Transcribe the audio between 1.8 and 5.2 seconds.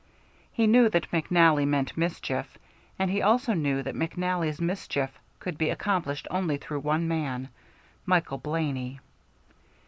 mischief, and he also knew that McNally's mischief